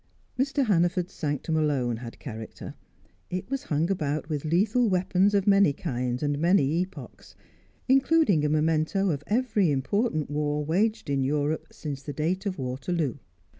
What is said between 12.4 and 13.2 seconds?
of Waterloo.